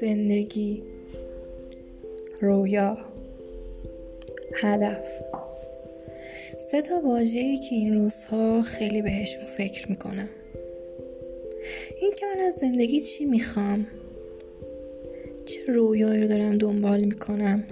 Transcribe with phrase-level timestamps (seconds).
[0.00, 0.82] زندگی
[2.40, 2.98] رویا
[4.62, 5.22] هدف.
[6.58, 10.28] سه تا واژه‌ای که این روزها خیلی بهشون فکر می‌کنم.
[12.00, 13.86] این که من از زندگی چی می‌خوام؟
[15.44, 17.64] چه رویایی رو دارم دنبال می‌کنم؟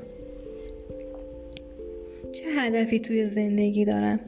[2.33, 4.21] چه هدفی توی زندگی دارم؟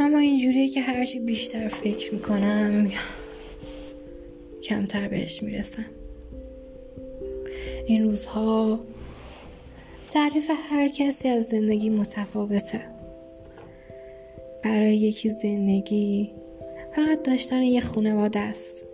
[0.00, 2.90] اما اینجوریه که هرچی بیشتر فکر می‌کنم
[4.62, 5.84] کمتر بهش می‌رسم.
[7.86, 8.80] این روزها
[10.10, 12.80] تعریف هر کسی از زندگی متفاوته.
[14.64, 16.30] برای یکی زندگی
[16.92, 18.84] فقط داشتن یه خانواده است.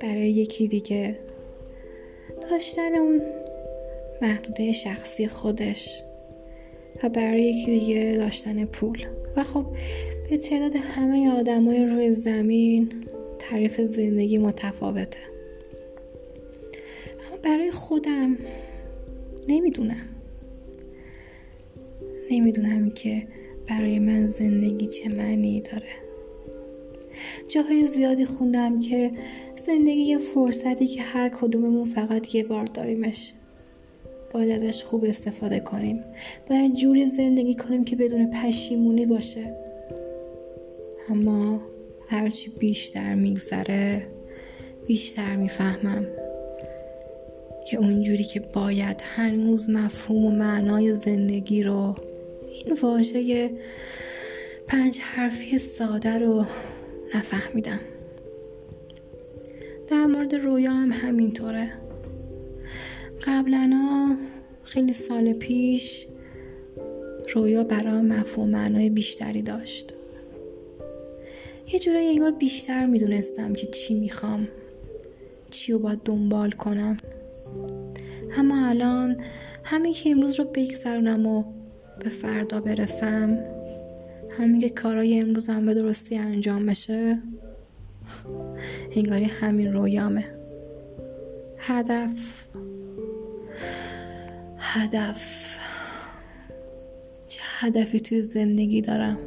[0.00, 1.18] برای یکی دیگه
[2.50, 3.22] داشتن اون
[4.22, 6.02] محدوده شخصی خودش.
[7.02, 9.06] و برای یکی دیگه داشتن پول.
[9.36, 9.66] و خب
[10.30, 12.88] به تعداد همه آدمای روی زمین
[13.38, 15.18] تعریف زندگی متفاوته.
[17.28, 18.38] اما برای خودم
[19.48, 20.08] نمی‌دونم.
[22.30, 23.26] نمی‌دونم که
[23.68, 26.06] برای من زندگی چه معنی داره.
[27.48, 29.10] جاهای زیادی خوندم که
[29.56, 33.32] زندگی یه فرصتی که هر کدوممون فقط یه بار داریمش.
[34.36, 36.04] باید ازش خوب استفاده کنیم.
[36.50, 39.56] باید جوری زندگی کنیم که بدون پشیمونی باشه.
[41.10, 41.60] اما
[42.08, 44.06] هرچی بیشتر میگذره
[44.86, 46.06] بیشتر می‌فهمم
[47.66, 51.94] که اونجوری که باید هنوز مفهوم و معنای زندگی رو
[52.48, 53.50] این واژه
[54.68, 56.44] پنج حرفی ساده رو
[57.14, 57.80] نفهمیدم.
[59.88, 61.85] در مورد رویا هم همینطوره.
[63.24, 64.16] قبلا
[64.64, 66.06] خیلی سال پیش
[67.34, 69.94] رویا برای مفهوم معنای بیشتری داشت.
[71.72, 74.48] یه جورایی انگار بیشتر می‌دونستم که چی می‌خوام
[75.50, 76.96] چی رو باید دنبال کنم.
[78.38, 79.16] اما الان
[79.64, 81.44] همین که امروز رو بگذرونم و
[82.00, 83.38] به فردا برسم
[84.30, 87.18] همین که کارای امروزم به درستی انجام بشه
[88.96, 90.24] انگاری همین رویامه.
[91.58, 92.44] هدف
[94.66, 95.56] هدف.
[97.26, 99.18] چه هدفی توی زندگی دارم؟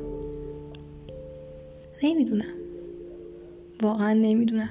[2.04, 2.54] نمی‌دونم.
[3.82, 4.70] واقعا نمی‌دونم.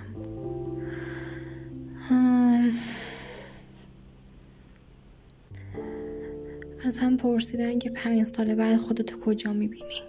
[6.84, 10.02] از هم پرسیدن که پنج سال بعد خودتو کجا می‌بینی؟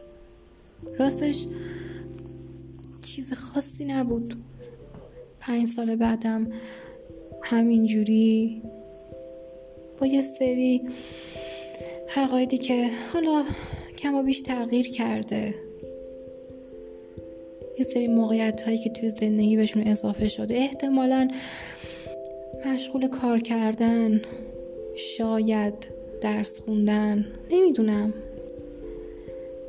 [1.00, 1.46] راستش
[3.02, 4.36] چیز خاصی نبود.
[5.40, 6.48] پنج سال بعدم
[7.44, 8.62] همینجوری
[10.00, 10.82] با یه سری
[12.08, 13.46] حقایدی که حالا
[13.98, 15.56] کم و بیش تغییر کرده.
[17.80, 20.56] یه سری موقعیت هایی که توی زندگی بهشون اضافه شده.
[20.56, 21.28] احتمالا
[22.66, 24.22] مشغول کار کردن
[24.96, 25.74] شاید
[26.22, 28.14] درس خوندن نمی‌دونم.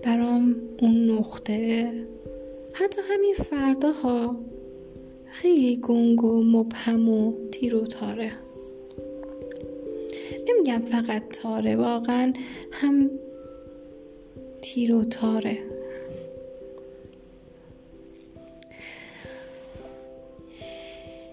[0.03, 1.93] برام اون نقطه.
[2.73, 4.37] حتی همین فرداها
[5.27, 8.33] خیلی گنگ و مبهم و تیر و تاره.
[10.61, 12.33] نمیگم فقط تاره واقعا
[12.73, 13.11] هم
[14.63, 15.59] تیر و تاره.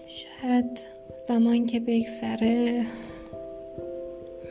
[0.06, 0.86] شاید
[1.28, 2.86] زمان که بگذره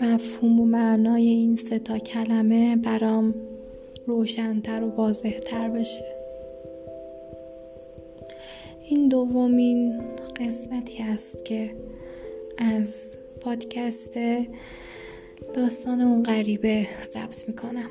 [0.01, 3.35] مفهوم و معنای این سه تا کلمه برام
[4.07, 6.15] روشنتر و واضحتر بشه.
[8.89, 10.01] این دومین
[10.39, 11.75] قسمتی است که
[12.57, 14.17] از پادکست
[15.53, 17.89] داستان اون غریبه ضبط می‌کنم.